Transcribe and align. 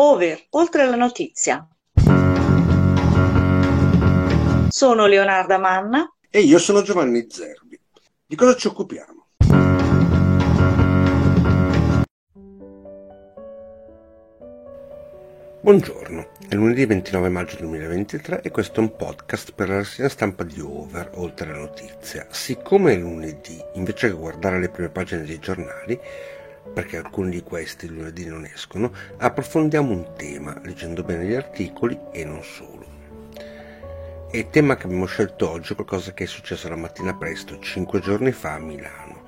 Over, 0.00 0.46
oltre 0.50 0.86
la 0.86 0.94
notizia. 0.94 1.66
Sono 4.68 5.06
Leonarda 5.06 5.58
Manna. 5.58 6.08
E 6.30 6.38
io 6.38 6.60
sono 6.60 6.82
Giovanni 6.82 7.26
Zerbi. 7.28 7.80
Di 8.24 8.36
cosa 8.36 8.54
ci 8.54 8.68
occupiamo? 8.68 9.26
Buongiorno, 15.60 16.28
è 16.48 16.54
lunedì 16.54 16.86
29 16.86 17.28
maggio 17.28 17.56
2023 17.56 18.42
e 18.42 18.50
questo 18.52 18.78
è 18.78 18.84
un 18.84 18.94
podcast 18.94 19.52
per 19.52 19.68
la 19.68 19.78
rassegna 19.78 20.08
stampa 20.08 20.44
di 20.44 20.60
Over, 20.60 21.10
oltre 21.14 21.50
la 21.50 21.58
notizia. 21.58 22.24
Siccome 22.30 22.92
è 22.92 22.96
lunedì, 22.96 23.60
invece 23.74 24.10
che 24.10 24.14
guardare 24.14 24.60
le 24.60 24.68
prime 24.68 24.90
pagine 24.90 25.24
dei 25.24 25.40
giornali, 25.40 25.98
perché 26.72 26.96
alcuni 26.96 27.30
di 27.30 27.42
questi 27.42 27.88
lunedì 27.88 28.26
non 28.26 28.44
escono, 28.44 28.92
approfondiamo 29.16 29.90
un 29.90 30.12
tema, 30.16 30.60
leggendo 30.62 31.02
bene 31.02 31.24
gli 31.24 31.34
articoli 31.34 31.98
e 32.12 32.24
non 32.24 32.42
solo. 32.42 32.86
E 34.30 34.40
il 34.40 34.50
tema 34.50 34.76
che 34.76 34.84
abbiamo 34.84 35.06
scelto 35.06 35.48
oggi 35.48 35.72
è 35.72 35.74
qualcosa 35.74 36.12
che 36.12 36.24
è 36.24 36.26
successo 36.26 36.68
la 36.68 36.76
mattina 36.76 37.14
presto, 37.14 37.58
cinque 37.60 38.00
giorni 38.00 38.30
fa 38.30 38.54
a 38.54 38.58
Milano. 38.58 39.22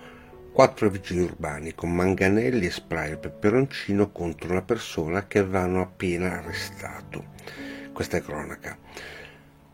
Quattro 0.52 0.90
vigili 0.90 1.20
urbani 1.20 1.74
con 1.74 1.94
manganelli 1.94 2.66
e 2.66 2.70
spray 2.70 3.12
al 3.12 3.18
peperoncino 3.18 4.10
contro 4.10 4.50
una 4.50 4.60
persona 4.60 5.26
che 5.26 5.38
avevano 5.38 5.80
appena 5.80 6.38
arrestato. 6.38 7.24
Questa 7.94 8.18
è 8.18 8.22
cronaca. 8.22 8.76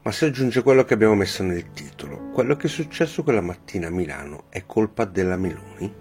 Ma 0.02 0.12
si 0.12 0.26
aggiunge 0.26 0.62
quello 0.62 0.84
che 0.84 0.95
abbiamo 0.95 1.16
messo 1.16 1.42
nel 1.42 1.73
titolo. 1.73 2.28
Quello 2.30 2.54
che 2.54 2.68
è 2.68 2.70
successo 2.70 3.24
quella 3.24 3.40
mattina 3.40 3.88
a 3.88 3.90
Milano 3.90 4.45
è 4.51 4.64
colpa 4.64 5.04
della 5.04 5.37
Meloni? 5.37 5.92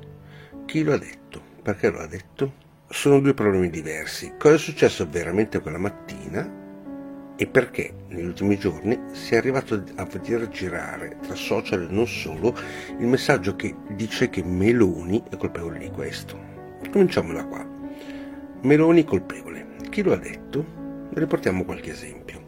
Chi 0.65 0.83
lo 0.83 0.93
ha 0.93 0.97
detto? 0.99 1.44
Perché 1.65 1.89
lo 1.89 1.99
ha 1.99 2.05
detto? 2.05 2.53
Sono 2.87 3.19
due 3.19 3.33
problemi 3.33 3.71
diversi. 3.71 4.33
Cosa 4.37 4.53
è 4.53 4.57
successo 4.59 5.07
veramente 5.09 5.61
quella 5.61 5.79
mattina 5.79 6.47
e 7.35 7.47
perché 7.47 7.91
negli 8.09 8.27
ultimi 8.27 8.59
giorni 8.59 8.95
si 9.13 9.33
è 9.33 9.37
arrivato 9.37 9.83
a 9.95 10.05
vedere 10.05 10.47
girare 10.49 11.17
tra 11.23 11.33
social 11.33 11.81
e 11.81 11.91
non 11.91 12.05
solo 12.05 12.55
il 12.99 13.07
messaggio 13.07 13.55
che 13.55 13.75
dice 13.95 14.29
che 14.29 14.43
Meloni 14.43 15.23
è 15.27 15.37
colpevole 15.37 15.79
di 15.79 15.89
questo. 15.89 16.39
Cominciamo 16.91 17.33
da 17.33 17.43
qua. 17.45 17.67
Meloni 18.61 19.03
colpevole. 19.03 19.65
Chi 19.89 20.03
lo 20.03 20.13
ha 20.13 20.17
detto? 20.17 20.63
Riportiamo 21.15 21.65
qualche 21.65 21.93
esempio. 21.93 22.43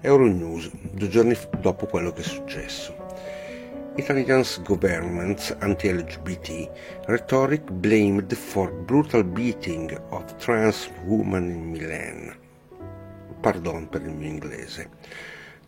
Euronews, 0.00 0.70
due 0.90 1.08
giorni 1.08 1.36
dopo 1.60 1.84
quello 1.84 2.12
che 2.12 2.22
è 2.22 2.24
successo. 2.24 3.03
Italians 3.96 4.60
government's 4.62 5.54
anti-LGBT 5.60 6.70
rhetoric 7.06 7.62
blamed 7.70 8.32
for 8.34 8.70
brutal 8.70 9.22
beating 9.22 9.96
of 10.10 10.24
trans 10.38 10.90
women 11.06 11.50
in 11.50 11.70
Milan 11.70 12.42
pardon 13.44 13.90
per 13.90 14.00
il 14.00 14.14
mio 14.14 14.28
inglese. 14.28 14.88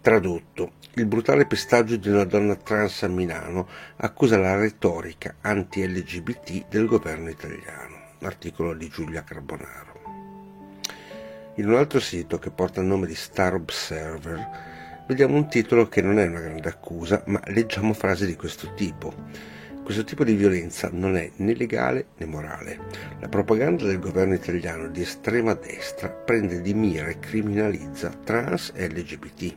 Tradotto, 0.00 0.72
il 0.94 1.04
brutale 1.04 1.44
pestaggio 1.44 1.96
di 1.96 2.08
una 2.08 2.24
donna 2.24 2.54
trans 2.54 3.02
a 3.02 3.08
Milano 3.08 3.68
accusa 3.96 4.38
la 4.38 4.56
retorica 4.56 5.34
anti-LGBT 5.42 6.68
del 6.68 6.86
governo 6.86 7.28
italiano. 7.28 8.14
Articolo 8.22 8.72
di 8.72 8.88
Giulia 8.88 9.22
Carbonaro. 9.24 9.94
In 11.56 11.68
un 11.68 11.74
altro 11.74 12.00
sito 12.00 12.38
che 12.38 12.50
porta 12.50 12.80
il 12.80 12.86
nome 12.86 13.06
di 13.06 13.14
Star 13.14 13.52
Observer 13.52 14.75
vediamo 15.06 15.36
un 15.36 15.48
titolo 15.48 15.88
che 15.88 16.02
non 16.02 16.18
è 16.18 16.26
una 16.26 16.40
grande 16.40 16.68
accusa, 16.68 17.22
ma 17.26 17.40
leggiamo 17.46 17.92
frasi 17.92 18.26
di 18.26 18.36
questo 18.36 18.74
tipo. 18.74 19.14
Questo 19.82 20.02
tipo 20.02 20.24
di 20.24 20.34
violenza 20.34 20.88
non 20.92 21.16
è 21.16 21.30
né 21.36 21.54
legale 21.54 22.08
né 22.16 22.26
morale. 22.26 22.78
La 23.20 23.28
propaganda 23.28 23.84
del 23.84 24.00
governo 24.00 24.34
italiano 24.34 24.88
di 24.88 25.02
estrema 25.02 25.54
destra 25.54 26.08
prende 26.08 26.60
di 26.60 26.74
mira 26.74 27.06
e 27.06 27.20
criminalizza 27.20 28.10
trans 28.24 28.72
e 28.74 28.88
LGBT. 28.88 29.56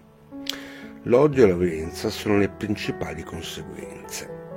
L'odio 1.03 1.45
e 1.45 1.47
la 1.47 1.55
violenza 1.55 2.09
sono 2.09 2.37
le 2.37 2.49
principali 2.49 3.23
conseguenze. 3.23 4.48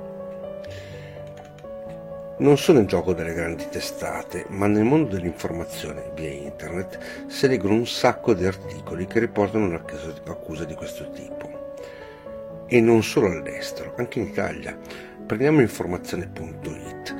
Non 2.43 2.57
sono 2.57 2.79
in 2.79 2.87
gioco 2.87 3.13
delle 3.13 3.33
grandi 3.33 3.67
testate, 3.69 4.45
ma 4.49 4.67
nel 4.67 4.83
mondo 4.83 5.15
dell'informazione 5.15 6.11
via 6.13 6.29
internet 6.29 7.25
si 7.27 7.47
leggono 7.47 7.75
un 7.75 7.87
sacco 7.87 8.33
di 8.33 8.45
articoli 8.45 9.07
che 9.07 9.19
riportano 9.19 9.65
un'accusa 9.65 10.65
di 10.65 10.75
questo 10.75 11.09
tipo. 11.11 11.73
E 12.67 12.81
non 12.81 13.01
solo 13.01 13.27
all'estero, 13.27 13.93
anche 13.97 14.19
in 14.19 14.27
Italia 14.27 14.77
Prendiamo 15.25 15.61
informazione.it. 15.61 17.15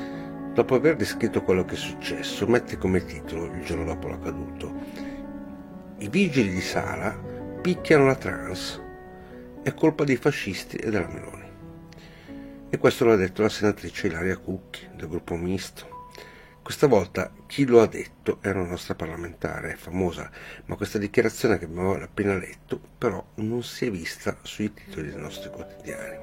Dopo 0.53 0.75
aver 0.75 0.97
descritto 0.97 1.41
quello 1.41 1.63
che 1.63 1.75
è 1.75 1.77
successo, 1.77 2.45
mette 2.45 2.77
come 2.77 3.05
titolo, 3.05 3.45
il 3.45 3.63
giorno 3.63 3.85
dopo 3.85 4.09
l'accaduto, 4.09 4.73
I 5.99 6.09
vigili 6.09 6.49
di 6.49 6.61
Sala 6.61 7.17
picchiano 7.61 8.05
la 8.05 8.15
trans. 8.15 8.81
È 9.63 9.73
colpa 9.73 10.03
dei 10.03 10.17
fascisti 10.17 10.75
e 10.75 10.89
della 10.89 11.07
Meloni. 11.07 11.42
E 12.73 12.79
questo 12.79 13.05
l'ha 13.05 13.15
detto 13.15 13.43
la 13.43 13.49
senatrice 13.49 14.07
Ilaria 14.07 14.35
Cucchi, 14.35 14.89
del 14.95 15.07
gruppo 15.07 15.35
misto. 15.35 16.09
Questa 16.63 16.87
volta 16.87 17.31
chi 17.45 17.67
lo 17.67 17.81
ha 17.81 17.85
detto 17.85 18.39
è 18.41 18.49
una 18.49 18.65
nostra 18.65 18.95
parlamentare 18.95 19.75
famosa, 19.75 20.27
ma 20.65 20.75
questa 20.75 20.97
dichiarazione 20.97 21.59
che 21.59 21.65
abbiamo 21.65 21.93
appena 21.93 22.35
letto 22.35 22.81
però 22.97 23.23
non 23.35 23.61
si 23.61 23.85
è 23.85 23.91
vista 23.91 24.35
sui 24.41 24.73
titoli 24.73 25.11
dei 25.11 25.21
nostri 25.21 25.51
quotidiani. 25.51 26.17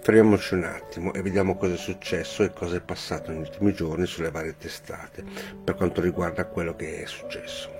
Fermiamoci 0.00 0.54
un 0.54 0.64
attimo 0.64 1.12
e 1.12 1.20
vediamo 1.20 1.58
cosa 1.58 1.74
è 1.74 1.76
successo 1.76 2.42
e 2.42 2.54
cosa 2.54 2.76
è 2.76 2.80
passato 2.80 3.30
negli 3.30 3.40
ultimi 3.40 3.74
giorni 3.74 4.06
sulle 4.06 4.30
varie 4.30 4.56
testate 4.56 5.22
per 5.62 5.74
quanto 5.74 6.00
riguarda 6.00 6.46
quello 6.46 6.74
che 6.74 7.02
è 7.02 7.06
successo. 7.06 7.70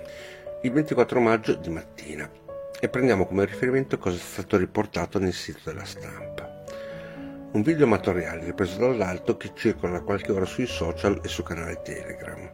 Il 0.61 0.73
24 0.73 1.21
maggio 1.21 1.55
di 1.55 1.71
mattina 1.71 2.31
e 2.79 2.89
prendiamo 2.91 3.25
come 3.25 3.47
riferimento 3.47 3.97
cosa 3.97 4.17
è 4.17 4.21
stato 4.21 4.59
riportato 4.59 5.19
nel 5.19 5.33
sito 5.33 5.61
della 5.65 5.87
stampa. 5.87 6.38
Un 7.51 7.63
video 7.63 7.87
amatoriale 7.87 8.45
ripreso 8.45 8.79
dall'alto 8.79 9.37
che 9.37 9.53
circola 9.55 9.93
da 9.95 10.03
qualche 10.03 10.33
ora 10.33 10.45
sui 10.45 10.67
social 10.67 11.21
e 11.23 11.29
sul 11.29 11.45
canale 11.45 11.81
Telegram 11.83 12.51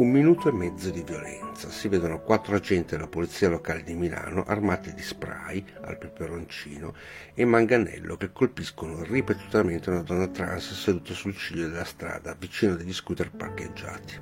un 0.00 0.08
minuto 0.08 0.48
e 0.48 0.52
mezzo 0.52 0.88
di 0.90 1.02
violenza. 1.02 1.68
Si 1.68 1.86
vedono 1.88 2.22
quattro 2.22 2.56
agenti 2.56 2.94
della 2.94 3.06
polizia 3.06 3.50
locale 3.50 3.82
di 3.82 3.94
Milano 3.94 4.44
armati 4.46 4.94
di 4.94 5.02
spray 5.02 5.62
al 5.82 5.98
peperoncino 5.98 6.94
e 7.34 7.44
manganello 7.44 8.16
che 8.16 8.32
colpiscono 8.32 9.02
ripetutamente 9.02 9.90
una 9.90 10.00
donna 10.00 10.26
trans 10.28 10.72
seduta 10.72 11.12
sul 11.12 11.36
ciglio 11.36 11.68
della 11.68 11.84
strada 11.84 12.34
vicino 12.38 12.76
degli 12.76 12.94
scooter 12.94 13.30
parcheggiati. 13.30 14.18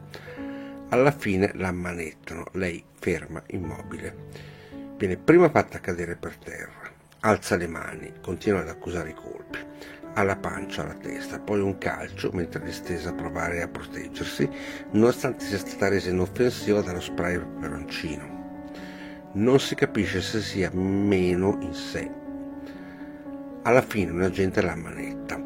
Alla 0.88 1.12
fine 1.12 1.52
la 1.54 1.68
ammanettano, 1.68 2.46
lei 2.54 2.82
ferma, 2.98 3.40
immobile. 3.48 4.56
Viene 4.96 5.16
prima 5.16 5.48
fatta 5.48 5.78
cadere 5.78 6.16
per 6.16 6.36
terra, 6.38 6.90
alza 7.20 7.56
le 7.56 7.66
mani, 7.66 8.12
continua 8.20 8.60
ad 8.60 8.68
accusare 8.68 9.10
i 9.10 9.14
colpi 9.14 9.58
alla 10.14 10.36
pancia, 10.36 10.82
alla 10.82 10.94
testa, 10.94 11.38
poi 11.38 11.60
un 11.60 11.78
calcio 11.78 12.30
mentre 12.32 12.64
distesa 12.64 13.10
a 13.10 13.14
provare 13.14 13.62
a 13.62 13.68
proteggersi, 13.68 14.48
nonostante 14.92 15.44
sia 15.44 15.58
stata 15.58 15.88
resa 15.88 16.10
inoffensiva 16.10 16.80
dallo 16.80 17.00
spray 17.00 17.38
peperoncino. 17.38 18.36
Non 19.34 19.60
si 19.60 19.76
capisce 19.76 20.20
se 20.20 20.40
sia 20.40 20.70
meno 20.72 21.58
in 21.60 21.72
sé. 21.72 22.10
Alla 23.62 23.82
fine 23.82 24.10
un 24.10 24.22
agente 24.22 24.60
la 24.60 24.74
manetta. 24.74 25.40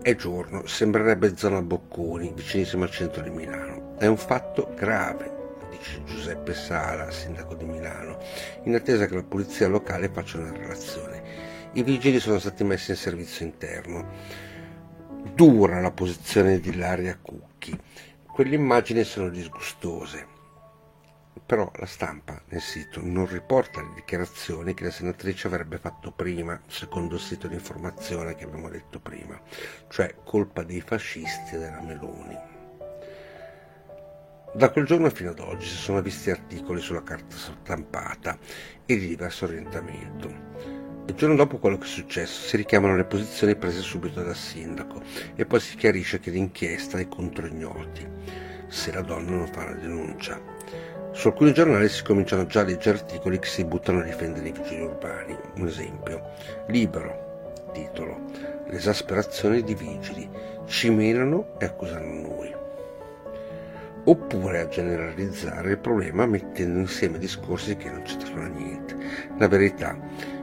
È 0.00 0.14
giorno, 0.14 0.66
sembrerebbe 0.66 1.36
zona 1.36 1.60
Bocconi, 1.60 2.32
vicinissimo 2.34 2.84
al 2.84 2.90
centro 2.90 3.22
di 3.22 3.30
Milano. 3.30 3.96
È 3.98 4.06
un 4.06 4.16
fatto 4.16 4.72
grave, 4.74 5.35
dice 5.70 6.02
Giuseppe 6.04 6.54
Sala, 6.54 7.10
sindaco 7.10 7.54
di 7.54 7.64
Milano, 7.64 8.18
in 8.64 8.74
attesa 8.74 9.06
che 9.06 9.14
la 9.14 9.22
polizia 9.22 9.68
locale 9.68 10.08
faccia 10.08 10.38
una 10.38 10.52
relazione. 10.52 11.22
I 11.72 11.82
vigili 11.82 12.20
sono 12.20 12.38
stati 12.38 12.64
messi 12.64 12.92
in 12.92 12.96
servizio 12.96 13.44
interno. 13.44 14.08
Dura 15.34 15.80
la 15.80 15.90
posizione 15.90 16.58
di 16.60 16.74
Laria 16.74 17.18
Cucchi. 17.20 17.78
Quelle 18.26 18.54
immagini 18.54 19.04
sono 19.04 19.28
disgustose. 19.28 20.34
Però 21.44 21.70
la 21.76 21.86
stampa 21.86 22.40
nel 22.48 22.60
sito 22.60 23.00
non 23.02 23.26
riporta 23.26 23.80
le 23.80 23.92
dichiarazioni 23.94 24.74
che 24.74 24.84
la 24.84 24.90
senatrice 24.90 25.46
avrebbe 25.46 25.78
fatto 25.78 26.10
prima, 26.10 26.60
secondo 26.66 27.16
il 27.16 27.20
sito 27.20 27.46
di 27.46 27.54
informazione 27.54 28.34
che 28.34 28.44
abbiamo 28.44 28.68
detto 28.68 28.98
prima, 28.98 29.40
cioè 29.88 30.14
colpa 30.24 30.62
dei 30.62 30.80
fascisti 30.80 31.54
e 31.54 31.58
della 31.58 31.82
Meloni. 31.82 32.55
Da 34.56 34.70
quel 34.70 34.86
giorno 34.86 35.10
fino 35.10 35.32
ad 35.32 35.40
oggi 35.40 35.66
si 35.66 35.76
sono 35.76 36.00
visti 36.00 36.30
articoli 36.30 36.80
sulla 36.80 37.02
carta 37.02 37.36
stampata 37.36 38.38
e 38.86 38.96
di 38.96 39.06
diverso 39.06 39.44
orientamento. 39.44 40.32
Il 41.04 41.14
giorno 41.14 41.34
dopo 41.36 41.58
quello 41.58 41.76
che 41.76 41.84
è 41.84 41.88
successo 41.88 42.48
si 42.48 42.56
richiamano 42.56 42.96
le 42.96 43.04
posizioni 43.04 43.54
prese 43.54 43.82
subito 43.82 44.22
dal 44.22 44.34
sindaco 44.34 45.02
e 45.34 45.44
poi 45.44 45.60
si 45.60 45.76
chiarisce 45.76 46.20
che 46.20 46.30
l'inchiesta 46.30 46.96
è 46.96 47.06
contro 47.06 47.46
ignoti, 47.46 48.08
se 48.68 48.92
la 48.92 49.02
donna 49.02 49.32
non 49.32 49.46
fa 49.46 49.66
la 49.66 49.74
denuncia. 49.74 50.40
Su 51.12 51.28
alcuni 51.28 51.52
giornali 51.52 51.90
si 51.90 52.02
cominciano 52.02 52.46
già 52.46 52.60
a 52.60 52.64
leggere 52.64 52.96
articoli 52.96 53.38
che 53.38 53.48
si 53.48 53.62
buttano 53.62 54.00
a 54.00 54.04
difendere 54.04 54.48
i 54.48 54.52
vigili 54.52 54.80
urbani. 54.80 55.36
Un 55.56 55.66
esempio, 55.66 56.30
Libero, 56.68 57.52
titolo, 57.74 58.22
l'esasperazione 58.68 59.60
di 59.60 59.74
vigili, 59.74 60.26
ci 60.64 60.88
menano 60.88 61.58
e 61.58 61.66
accusano 61.66 62.06
noi. 62.06 62.64
Oppure 64.08 64.60
a 64.60 64.68
generalizzare 64.68 65.72
il 65.72 65.78
problema 65.78 66.26
mettendo 66.26 66.78
insieme 66.78 67.18
discorsi 67.18 67.76
che 67.76 67.90
non 67.90 68.02
c'entrano 68.02 68.46
niente. 68.48 68.96
La 69.38 69.48
verità, 69.48 69.98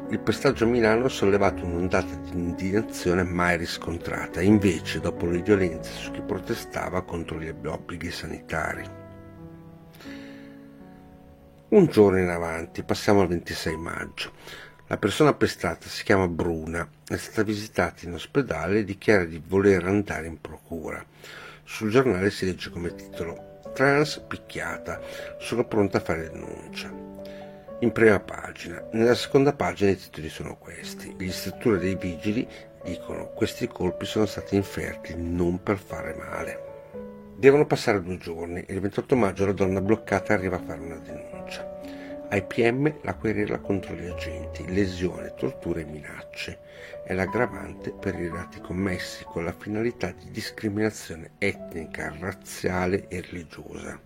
il 0.10 0.20
pestaggio 0.20 0.66
a 0.66 0.68
Milano 0.68 1.06
ha 1.06 1.10
sollevato 1.10 1.66
un'ondata 1.66 2.16
di 2.16 2.32
indignazione 2.38 3.24
mai 3.24 3.58
riscontrata, 3.58 4.42
invece 4.42 5.00
dopo 5.00 5.26
le 5.26 5.42
violenze 5.42 5.92
su 5.94 6.12
chi 6.12 6.22
protestava 6.22 7.04
contro 7.04 7.40
gli 7.40 7.50
obblighi 7.66 8.12
sanitari. 8.12 9.02
Un 11.70 11.88
giorno 11.88 12.20
in 12.20 12.30
avanti, 12.30 12.84
passiamo 12.84 13.22
al 13.22 13.28
26 13.30 13.78
maggio. 13.78 14.32
La 14.88 14.98
persona 14.98 15.34
pestata 15.34 15.88
si 15.88 16.04
chiama 16.04 16.28
Bruna, 16.28 16.88
è 17.08 17.16
stata 17.16 17.42
visitata 17.42 18.06
in 18.06 18.14
ospedale 18.14 18.80
e 18.80 18.84
dichiara 18.84 19.24
di 19.24 19.42
voler 19.44 19.86
andare 19.86 20.28
in 20.28 20.40
procura. 20.40 21.04
Sul 21.64 21.90
giornale 21.90 22.30
si 22.30 22.46
legge 22.46 22.70
come 22.70 22.94
titolo 22.94 23.53
trans 23.74 24.24
picchiata, 24.28 25.00
sono 25.40 25.66
pronta 25.66 25.98
a 25.98 26.02
fare 26.02 26.30
denuncia. 26.30 26.90
In 27.80 27.92
prima 27.92 28.20
pagina, 28.20 28.82
nella 28.92 29.16
seconda 29.16 29.52
pagina 29.52 29.92
i 29.92 29.98
titoli 29.98 30.30
sono 30.30 30.56
questi. 30.58 31.16
Gli 31.18 31.26
istruttori 31.26 31.80
dei 31.80 31.96
vigili 31.96 32.48
dicono 32.84 33.32
questi 33.34 33.68
colpi 33.68 34.06
sono 34.06 34.26
stati 34.26 34.56
inferti 34.56 35.16
non 35.18 35.62
per 35.62 35.78
fare 35.78 36.16
male. 36.16 36.72
Devono 37.36 37.66
passare 37.66 38.02
due 38.02 38.18
giorni 38.18 38.62
e 38.62 38.74
il 38.74 38.80
28 38.80 39.16
maggio 39.18 39.46
la 39.46 39.52
donna 39.52 39.82
bloccata 39.82 40.34
arriva 40.34 40.56
a 40.56 40.64
fare 40.66 40.80
una 40.80 40.96
denuncia. 40.96 41.80
Ai 42.34 42.42
PM 42.48 42.92
la 43.04 43.14
querela 43.14 43.60
contro 43.60 43.94
gli 43.94 44.08
agenti, 44.08 44.66
lesione, 44.74 45.36
torture 45.36 45.82
e 45.82 45.86
minacce. 45.86 46.62
È 47.06 47.14
l'aggravante 47.14 47.92
per 47.92 48.16
i 48.16 48.28
reati 48.28 48.60
commessi 48.60 49.24
con 49.24 49.44
la 49.44 49.54
finalità 49.54 50.10
di 50.10 50.32
discriminazione 50.32 51.34
etnica, 51.38 52.12
razziale 52.20 53.08
e 53.08 53.22
religiosa. 53.22 54.02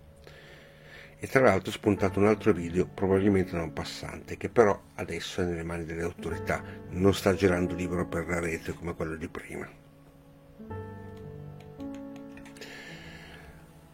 E 1.18 1.26
tra 1.26 1.40
l'altro 1.40 1.70
è 1.70 1.72
spuntato 1.72 2.18
un 2.18 2.26
altro 2.26 2.52
video, 2.52 2.86
probabilmente 2.86 3.52
da 3.52 3.62
un 3.62 3.72
passante, 3.72 4.36
che 4.36 4.50
però 4.50 4.78
adesso 4.96 5.40
è 5.40 5.46
nelle 5.46 5.62
mani 5.62 5.86
delle 5.86 6.02
autorità, 6.02 6.62
non 6.90 7.14
sta 7.14 7.32
girando 7.32 7.74
libero 7.74 8.06
per 8.06 8.28
la 8.28 8.40
rete 8.40 8.74
come 8.74 8.94
quello 8.94 9.16
di 9.16 9.28
prima. 9.28 9.66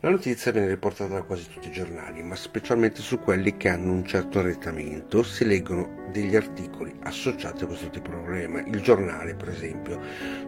La 0.05 0.11
notizia 0.11 0.53
viene 0.53 0.69
riportata 0.69 1.15
da 1.15 1.23
quasi 1.23 1.49
tutti 1.49 1.69
i 1.69 1.73
giornali, 1.73 2.23
ma 2.23 2.37
specialmente 2.37 3.01
su 3.01 3.21
quelli 3.21 3.57
che 3.57 3.71
hanno 3.71 3.91
un 3.91 4.05
certo 4.05 4.39
arretramento 4.39 5.23
si 5.23 5.47
leggono 5.47 6.11
degli 6.13 6.37
articoli 6.37 6.95
associati 7.05 7.65
a 7.65 7.67
questo 7.67 7.89
tipo 7.89 8.11
di 8.11 8.17
problema. 8.17 8.61
Il 8.67 8.83
giornale, 8.83 9.35
per 9.35 9.49
esempio, 9.49 9.99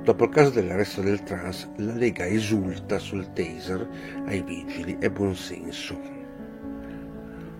dopo 0.03 0.25
il 0.25 0.31
caso 0.31 0.50
dell'arresto 0.50 1.00
del 1.00 1.23
trans, 1.23 1.70
la 1.76 1.94
Lega 1.94 2.26
esulta 2.26 2.99
sul 2.99 3.32
taser 3.32 3.88
ai 4.26 4.43
vigili 4.43 4.99
e 5.00 5.11
buonsenso. 5.11 5.99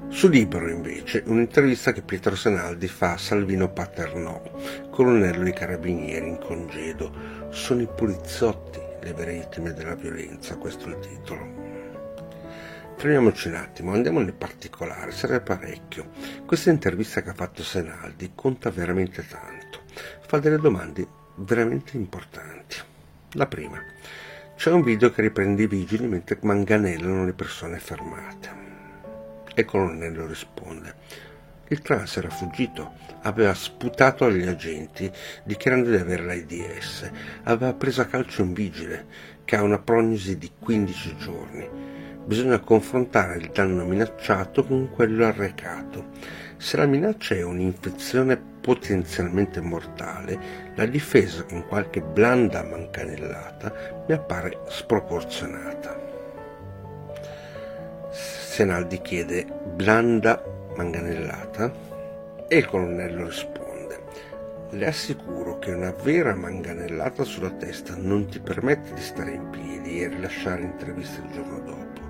Su 0.09 0.29
Libero, 0.29 0.69
invece, 0.69 1.23
un'intervista 1.25 1.93
che 1.93 2.03
Pietro 2.03 2.37
Senaldi 2.37 2.89
fa 2.89 3.15
a 3.15 3.17
Salvino 3.17 3.73
Paternò, 3.73 4.43
colonnello 4.91 5.45
dei 5.45 5.55
carabinieri 5.55 6.29
in 6.29 6.39
congedo. 6.41 7.49
Sono 7.49 7.81
i 7.81 7.89
poliziotti 7.89 8.81
le 9.01 9.13
vere 9.15 9.33
vittime 9.33 9.73
della 9.73 9.95
violenza, 9.95 10.57
questo 10.57 10.89
è 10.89 10.91
il 10.91 10.99
titolo. 10.99 11.66
Fermiamoci 12.99 13.49
un 13.49 13.57
attimo, 13.57 13.93
andiamo 13.93 14.21
nel 14.21 14.33
particolare, 14.33 15.13
serve 15.13 15.41
parecchio. 15.41 16.13
Questa 16.47 16.71
intervista 16.71 17.23
che 17.23 17.29
ha 17.29 17.35
fatto 17.35 17.63
Senaldi 17.63 18.33
conta 18.35 18.71
veramente 18.71 19.23
tanto, 19.29 19.83
fa 20.27 20.39
delle 20.39 20.57
domande 20.57 21.07
veramente 21.35 21.99
importanti. 21.99 22.79
La 23.33 23.47
prima, 23.47 23.79
c'è 24.57 24.71
un 24.71 24.81
video 24.81 25.11
che 25.11 25.21
riprende 25.21 25.65
i 25.65 25.67
vigili 25.67 26.07
mentre 26.07 26.39
manganellano 26.41 27.27
le 27.27 27.35
persone 27.35 27.79
fermate. 27.79 28.49
E 29.55 29.61
il 29.61 29.67
colonnello 29.67 30.27
risponde, 30.27 30.95
il 31.69 31.83
trans 31.83 32.17
era 32.17 32.31
fuggito, 32.31 32.95
aveva 33.23 33.53
sputato 33.53 34.25
agli 34.25 34.47
agenti 34.47 35.13
dichiarando 35.45 35.91
di 35.91 35.97
avere 35.97 36.25
l'AIDS, 36.25 37.11
aveva 37.43 37.75
preso 37.75 38.01
a 38.01 38.07
calcio 38.07 38.43
un 38.43 38.55
vigile 38.55 39.35
che 39.45 39.55
ha 39.55 39.63
una 39.63 39.79
prognosi 39.79 40.39
di 40.39 40.51
15 40.59 41.17
giorni 41.19 41.96
bisogna 42.27 42.59
confrontare 42.59 43.37
il 43.39 43.51
danno 43.53 43.85
minacciato 43.85 44.65
con 44.65 44.91
quello 44.91 45.25
arrecato. 45.25 46.07
Se 46.57 46.77
la 46.77 46.87
minaccia 46.87 47.37
è 47.37 47.43
un'infezione 47.43 48.37
potenzialmente 48.37 49.61
mortale, 49.61 50.73
la 50.75 50.87
difesa 50.87 51.45
con 51.45 51.65
qualche 51.67 52.03
blanda 52.03 52.65
mancanellata 52.65 54.05
mi 54.09 54.15
appare 54.15 54.59
sproporzionata. 54.69 56.05
Senaldi 58.11 59.01
chiede 59.03 59.47
blanda 59.75 60.43
manganellata 60.77 61.73
e 62.49 62.57
il 62.57 62.67
colonnello 62.67 63.27
risponde 63.27 63.67
le 64.71 64.87
assicuro 64.87 65.59
che 65.59 65.71
una 65.71 65.93
vera 66.03 66.35
manganellata 66.35 67.23
sulla 67.23 67.51
testa 67.51 67.95
non 67.97 68.27
ti 68.27 68.41
permette 68.41 68.95
di 68.95 69.01
stare 69.01 69.33
in 69.33 69.49
piedi 69.51 70.03
e 70.03 70.09
rilasciare 70.09 70.63
interviste 70.63 71.21
il 71.21 71.31
giorno 71.33 71.61
dopo. 71.61 72.06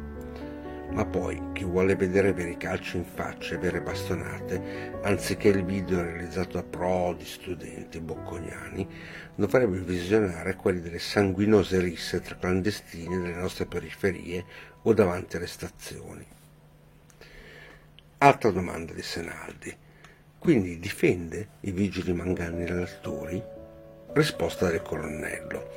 Ma 0.91 1.05
poi 1.05 1.53
chi 1.53 1.65
vuole 1.65 1.94
vedere 1.94 2.33
veri 2.33 2.56
calci 2.56 2.97
in 2.97 3.05
faccia 3.05 3.55
e 3.55 3.59
vere 3.59 3.83
bastonate, 3.83 4.99
anziché 5.03 5.49
il 5.49 5.65
video 5.65 6.03
realizzato 6.03 6.56
da 6.56 6.62
prodi, 6.62 7.25
studenti 7.25 8.00
bocconiani, 8.00 8.88
dovrebbe 9.35 9.79
visionare 9.79 10.55
quelli 10.55 10.81
delle 10.81 10.99
sanguinose 10.99 11.81
risse 11.81 12.21
tra 12.21 12.37
clandestini 12.37 13.19
delle 13.19 13.35
nostre 13.35 13.67
periferie 13.67 14.44
o 14.83 14.94
davanti 14.94 15.37
alle 15.37 15.47
stazioni. 15.47 16.27
Altra 18.19 18.50
domanda 18.50 18.94
di 18.94 19.03
Senaldi. 19.03 19.77
Quindi 20.38 20.79
difende 20.79 21.49
i 21.61 21.73
vigili 21.73 22.12
mangani 22.15 22.65
relatori? 22.65 23.56
Risposta 24.17 24.71
del 24.71 24.81
colonnello. 24.81 25.73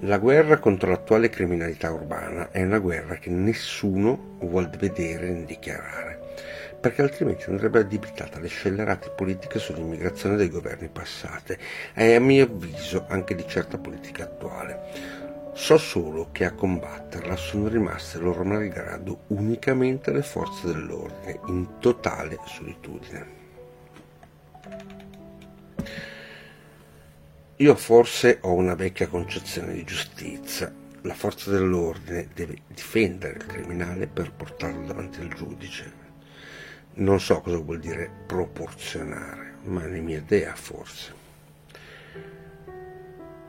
La 0.00 0.18
guerra 0.18 0.58
contro 0.58 0.90
l'attuale 0.90 1.30
criminalità 1.30 1.90
urbana 1.90 2.50
è 2.50 2.62
una 2.62 2.80
guerra 2.80 3.14
che 3.14 3.30
nessuno 3.30 4.36
vuol 4.40 4.68
vedere 4.68 5.30
né 5.30 5.46
dichiarare, 5.46 6.20
perché 6.78 7.00
altrimenti 7.00 7.48
andrebbe 7.48 7.78
addebitata 7.78 8.36
alle 8.36 8.48
scellerate 8.48 9.08
politiche 9.16 9.58
sull'immigrazione 9.58 10.36
dei 10.36 10.50
governi 10.50 10.90
passati 10.90 11.56
e 11.94 12.14
a 12.14 12.20
mio 12.20 12.44
avviso 12.44 13.06
anche 13.08 13.34
di 13.34 13.46
certa 13.46 13.78
politica 13.78 14.24
attuale. 14.24 14.80
So 15.54 15.78
solo 15.78 16.28
che 16.30 16.44
a 16.44 16.52
combatterla 16.52 17.36
sono 17.36 17.68
rimaste 17.68 18.18
loro 18.18 18.44
malgrado 18.44 19.20
unicamente 19.28 20.12
le 20.12 20.20
forze 20.20 20.66
dell'ordine, 20.66 21.40
in 21.46 21.78
totale 21.78 22.36
solitudine. 22.44 23.47
Io 27.60 27.74
forse 27.74 28.38
ho 28.42 28.52
una 28.52 28.76
vecchia 28.76 29.08
concezione 29.08 29.72
di 29.72 29.82
giustizia. 29.82 30.72
La 31.00 31.14
forza 31.14 31.50
dell'ordine 31.50 32.28
deve 32.32 32.58
difendere 32.68 33.38
il 33.38 33.46
criminale 33.46 34.06
per 34.06 34.30
portarlo 34.32 34.86
davanti 34.86 35.20
al 35.20 35.34
giudice. 35.34 35.92
Non 36.94 37.18
so 37.18 37.40
cosa 37.40 37.56
vuol 37.56 37.80
dire 37.80 38.08
proporzionare, 38.28 39.54
ma 39.64 39.82
è 39.82 39.98
mia 39.98 40.18
idea 40.18 40.54
forse. 40.54 41.12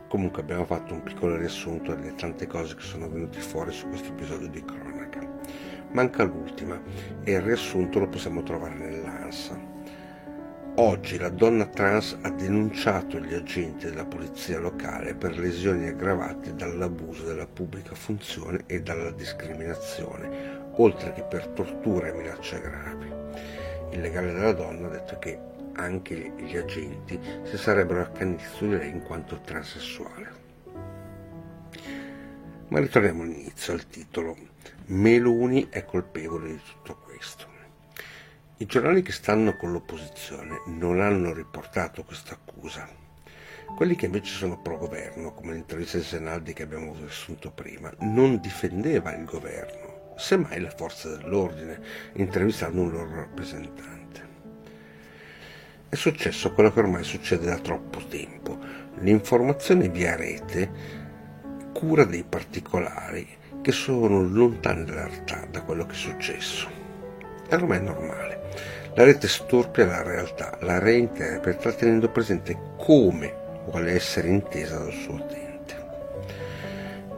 Comunque 0.08 0.42
abbiamo 0.42 0.66
fatto 0.66 0.96
un 0.96 1.04
piccolo 1.04 1.38
riassunto 1.38 1.94
delle 1.94 2.16
tante 2.16 2.48
cose 2.48 2.74
che 2.74 2.82
sono 2.82 3.08
venute 3.08 3.40
fuori 3.40 3.72
su 3.72 3.88
questo 3.90 4.08
episodio 4.08 4.48
di 4.48 4.66
cronaca. 4.66 5.20
Manca 5.92 6.24
l'ultima 6.24 6.82
e 7.24 7.32
il 7.34 7.42
riassunto 7.42 8.00
lo 8.00 8.08
possiamo 8.08 8.42
trovare 8.42 8.74
nell'ANSA. 8.74 9.69
Oggi 10.82 11.18
la 11.18 11.28
donna 11.28 11.66
trans 11.66 12.18
ha 12.22 12.30
denunciato 12.30 13.20
gli 13.20 13.34
agenti 13.34 13.88
della 13.88 14.06
polizia 14.06 14.60
locale 14.60 15.14
per 15.14 15.38
lesioni 15.38 15.90
aggravate 15.90 16.56
dall'abuso 16.56 17.26
della 17.26 17.48
pubblica 17.48 17.94
funzione 17.96 18.64
e 18.66 18.82
dalla 18.82 19.12
discriminazione, 19.12 20.70
oltre 20.76 21.12
che 21.12 21.24
per 21.24 21.48
tortura 21.48 22.08
e 22.08 22.14
minacce 22.14 22.62
gravi. 22.62 23.12
Il 23.92 24.00
legale 24.00 24.32
della 24.32 24.54
donna 24.54 24.88
ha 24.88 24.92
detto 24.92 25.20
che 25.20 25.38
anche 25.74 26.32
gli 26.38 26.56
agenti 26.56 27.20
si 27.44 27.58
sarebbero 27.58 28.00
accaniti 28.00 28.46
su 28.46 28.66
di 28.70 28.78
lei 28.78 28.90
in 28.90 29.04
quanto 29.04 29.42
transessuale. 29.44 30.32
Ma 32.70 32.80
ritorniamo 32.80 33.24
all'inizio, 33.24 33.74
al 33.74 33.86
titolo. 33.86 34.34
Meloni 34.86 35.68
è 35.70 35.84
colpevole 35.84 36.48
di 36.48 36.62
tutto 36.64 37.02
questo. 37.04 37.59
I 38.62 38.66
giornali 38.66 39.02
che 39.02 39.14
stanno 39.14 39.56
con 39.56 39.72
l'opposizione 39.72 40.64
non 40.66 41.00
hanno 41.00 41.32
riportato 41.32 42.04
questa 42.04 42.34
accusa. 42.34 42.90
Quelli 43.74 43.96
che 43.96 44.08
invece 44.08 44.34
sono 44.34 44.60
pro 44.60 44.78
governo, 44.78 45.34
come 45.34 45.54
l'intervista 45.54 45.98
di 45.98 46.04
Senaldi 46.04 46.52
che 46.52 46.64
abbiamo 46.64 46.94
riassunto 46.94 47.52
prima, 47.52 47.90
non 48.00 48.42
difendeva 48.42 49.16
il 49.16 49.24
governo, 49.24 50.14
semmai 50.18 50.60
la 50.60 50.72
forza 50.72 51.16
dell'ordine, 51.16 51.80
intervistando 52.16 52.82
un 52.82 52.92
loro 52.92 53.16
rappresentante. 53.16 54.28
È 55.88 55.96
successo 55.96 56.52
quello 56.52 56.74
che 56.74 56.80
ormai 56.80 57.06
succede 57.06 57.46
da 57.46 57.60
troppo 57.60 58.06
tempo. 58.08 58.60
L'informazione 59.00 59.88
via 59.88 60.18
rete 60.18 60.70
cura 61.72 62.04
dei 62.04 62.26
particolari 62.28 63.26
che 63.62 63.72
sono 63.72 64.22
lontani 64.22 64.84
dalla 64.84 65.08
realtà, 65.08 65.48
da 65.50 65.62
quello 65.62 65.86
che 65.86 65.94
è 65.94 65.96
successo. 65.96 66.70
E 67.48 67.56
ormai 67.56 67.78
è 67.78 67.82
normale. 67.82 68.29
La 69.00 69.06
rete 69.06 69.30
storpia 69.30 69.86
la 69.86 70.04
realtà, 70.04 70.58
la 70.60 70.78
reinterpreta 70.78 71.72
tenendo 71.72 72.10
presente 72.10 72.74
come 72.76 73.34
vuole 73.70 73.94
essere 73.94 74.28
intesa 74.28 74.78
dal 74.78 74.92
suo 74.92 75.14
utente. 75.14 75.88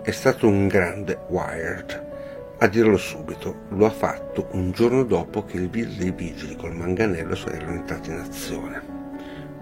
È 0.04 0.12
stato 0.12 0.48
un 0.48 0.68
grande 0.68 1.18
Wired. 1.30 2.10
A 2.60 2.68
dirlo 2.68 2.98
subito, 2.98 3.62
lo 3.70 3.88
ha 3.88 3.90
fatto 3.90 4.50
un 4.52 4.70
giorno 4.70 5.04
dopo 5.04 5.44
che 5.44 5.58
il 5.58 5.72
video 5.72 5.98
dei 5.98 6.12
vigili 6.12 6.56
col 6.56 6.76
manganello 6.76 7.36
erano 7.48 7.72
entrati 7.72 8.12
in 8.12 8.20
azione. 8.20 8.82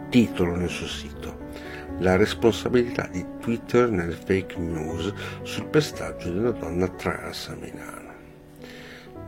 Titolo 0.10 0.58
nel 0.58 0.68
suo 0.68 0.88
sito 0.88 1.38
la 2.00 2.18
responsabilità 2.18 3.08
di 3.10 3.26
Twitter 3.40 3.90
nelle 3.90 4.16
fake 4.16 4.58
news 4.58 5.14
sul 5.44 5.68
pestaggio 5.68 6.30
di 6.30 6.38
una 6.38 6.52
donna 6.52 6.90
trans 6.90 7.48
a 7.48 7.56
Milano. 7.56 8.09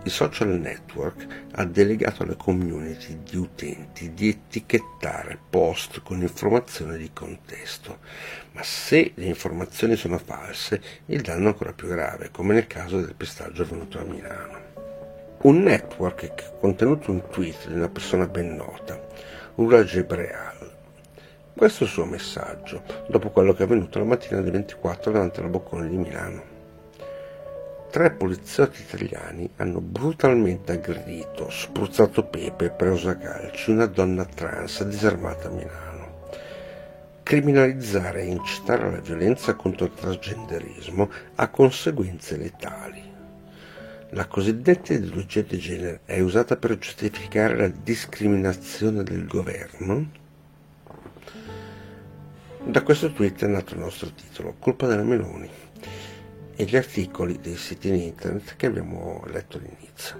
Il 0.04 0.12
social 0.12 0.48
network 0.48 1.28
ha 1.54 1.64
delegato 1.64 2.24
alle 2.24 2.36
community 2.36 3.20
di 3.24 3.38
utenti 3.38 4.14
di 4.14 4.30
etichettare 4.30 5.38
post 5.48 6.02
con 6.02 6.22
informazioni 6.22 6.98
di 6.98 7.12
contesto, 7.14 8.00
ma 8.54 8.64
se 8.64 9.12
le 9.14 9.26
informazioni 9.26 9.96
sono 9.96 10.18
false 10.18 10.82
il 11.06 11.22
danno 11.22 11.46
è 11.46 11.48
ancora 11.48 11.74
più 11.74 11.88
grave, 11.88 12.32
come 12.32 12.56
nel 12.56 12.66
caso 12.66 13.00
del 13.00 13.14
pestaggio 13.14 13.62
avvenuto 13.62 14.00
a 14.00 14.04
Milano. 14.04 14.60
Un 15.44 15.62
network 15.62 16.34
che 16.34 16.46
ha 16.46 16.52
contenuto 16.52 17.12
un 17.12 17.30
tweet 17.30 17.68
di 17.68 17.76
una 17.76 17.90
persona 17.90 18.26
ben 18.26 18.56
nota, 18.56 19.00
Ura 19.56 19.84
Gebreal, 19.84 20.72
questo 21.54 21.84
è 21.84 21.86
il 21.86 21.94
suo 21.94 22.06
messaggio, 22.06 22.82
dopo 23.08 23.30
quello 23.30 23.54
che 23.54 23.62
è 23.62 23.66
avvenuto 23.66 24.00
la 24.00 24.06
mattina 24.06 24.42
del 24.42 24.52
24 24.52 25.12
davanti 25.12 25.42
alla 25.42 25.50
Boccone 25.50 25.88
di 25.88 25.98
Milano. 25.98 26.51
Tre 27.92 28.10
poliziotti 28.12 28.84
italiani 28.84 29.50
hanno 29.58 29.82
brutalmente 29.82 30.72
aggredito, 30.72 31.50
spruzzato 31.50 32.24
pepe 32.24 32.66
e 32.66 32.70
preso 32.70 33.10
a 33.10 33.16
calci 33.16 33.70
una 33.70 33.86
donna 33.86 34.24
trans 34.24 34.86
disarmata 34.86 35.50
a 35.50 35.52
Milano. 35.52 36.30
Criminalizzare 37.22 38.22
e 38.22 38.28
incitare 38.28 38.88
alla 38.88 39.02
violenza 39.02 39.56
contro 39.56 39.88
il 39.88 39.94
transgenderismo 39.94 41.12
ha 41.36 41.50
conseguenze 41.50 42.38
letali. 42.38 43.04
La 44.12 44.26
cosiddetta 44.26 44.94
ideologia 44.94 45.42
di 45.42 45.58
genere 45.58 46.00
è 46.06 46.22
usata 46.22 46.56
per 46.56 46.78
giustificare 46.78 47.58
la 47.58 47.68
discriminazione 47.68 49.04
del 49.04 49.28
governo 49.28 50.20
da 52.64 52.84
questo 52.84 53.12
tweet 53.12 53.44
è 53.44 53.48
nato 53.48 53.74
il 53.74 53.80
nostro 53.80 54.12
titolo, 54.14 54.56
Colpa 54.60 54.86
della 54.86 55.02
Meloni, 55.02 55.50
e 56.62 56.66
gli 56.66 56.76
articoli 56.76 57.40
dei 57.40 57.56
siti 57.56 57.88
in 57.88 57.96
internet 57.96 58.56
che 58.56 58.68
abbiamo 58.68 59.24
letto 59.26 59.58
all'inizio. 59.58 60.16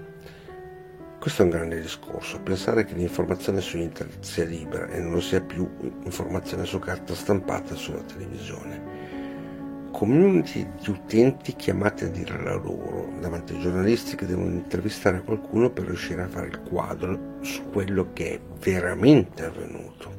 Questo 1.20 1.42
è 1.42 1.44
un 1.44 1.52
grande 1.52 1.80
discorso, 1.80 2.40
pensare 2.40 2.84
che 2.84 2.94
l'informazione 2.94 3.60
su 3.60 3.78
internet 3.78 4.24
sia 4.24 4.44
libera 4.44 4.88
e 4.88 4.98
non 4.98 5.22
sia 5.22 5.40
più 5.40 5.70
informazione 6.02 6.64
su 6.64 6.80
carta 6.80 7.14
stampata 7.14 7.76
sulla 7.76 8.02
televisione. 8.02 9.90
Community 9.92 10.68
di 10.80 10.90
utenti 10.90 11.54
chiamati 11.54 12.04
a 12.04 12.08
dire 12.08 12.42
la 12.42 12.54
loro 12.54 13.12
davanti 13.20 13.54
ai 13.54 13.60
giornalisti 13.60 14.16
che 14.16 14.26
devono 14.26 14.50
intervistare 14.50 15.22
qualcuno 15.22 15.70
per 15.70 15.84
riuscire 15.84 16.22
a 16.22 16.28
fare 16.28 16.48
il 16.48 16.60
quadro 16.62 17.36
su 17.42 17.70
quello 17.70 18.12
che 18.12 18.32
è 18.32 18.40
veramente 18.58 19.44
avvenuto 19.44 20.10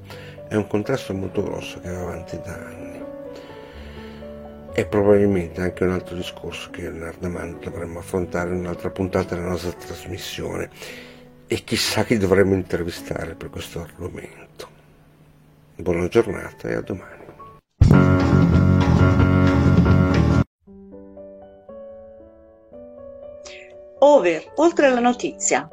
è 0.47 0.55
un 0.55 0.67
contrasto 0.67 1.13
molto 1.13 1.43
grosso 1.43 1.79
che 1.79 1.89
va 1.89 2.01
avanti 2.01 2.39
da 2.45 2.53
anni. 2.53 2.82
E 4.75 4.85
probabilmente 4.87 5.61
anche 5.61 5.83
un 5.83 5.91
altro 5.91 6.15
discorso 6.15 6.71
che 6.71 6.89
Nardaman 6.89 7.59
dovremmo 7.61 7.99
affrontare 7.99 8.49
in 8.49 8.55
un'altra 8.57 8.89
puntata 8.89 9.35
della 9.35 9.49
nostra 9.49 9.71
trasmissione. 9.71 10.69
E 11.45 11.63
chissà 11.63 12.03
chi 12.03 12.17
dovremmo 12.17 12.55
intervistare 12.55 13.35
per 13.35 13.51
questo 13.51 13.81
argomento. 13.81 14.67
Buona 15.75 16.07
giornata 16.07 16.69
e 16.69 16.73
a 16.73 16.81
domani. 16.81 17.21
Over, 23.99 24.53
oltre 24.55 24.87
alla 24.87 24.99
notizia. 24.99 25.69